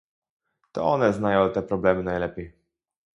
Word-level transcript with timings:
To 0.71 0.81
one 0.87 1.13
znają 1.13 1.51
te 1.51 1.61
problemy 1.63 2.03
najlepiej 2.03 2.53